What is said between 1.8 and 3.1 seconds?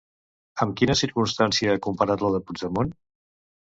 comparat la de Puigdemont?